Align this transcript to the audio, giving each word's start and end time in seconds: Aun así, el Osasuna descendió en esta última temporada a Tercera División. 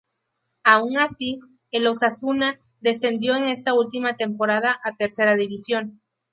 Aun 0.63 0.97
así, 0.97 1.39
el 1.69 1.85
Osasuna 1.85 2.59
descendió 2.79 3.35
en 3.35 3.43
esta 3.45 3.75
última 3.75 4.15
temporada 4.17 4.79
a 4.83 4.95
Tercera 4.95 5.35
División. 5.35 6.01